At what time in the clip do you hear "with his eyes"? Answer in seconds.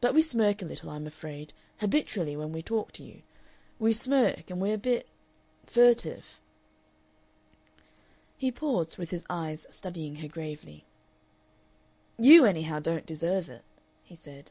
8.96-9.66